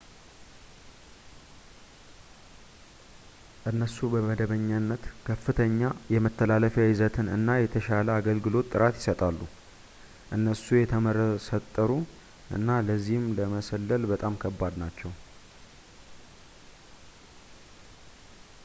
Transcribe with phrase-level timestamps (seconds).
[3.71, 5.81] እነሱ በመደበኛነት ከፍተኛ
[6.13, 9.39] የመተላለፊያ ይዘትን እና የተሻለ የአገልግሎት ጥራት ይሰጣሉ
[10.39, 11.91] እነሱ የተመሰጠሩ
[12.59, 15.11] እና ለዚህም ለመሰለል በጣም ከባድ ናቸው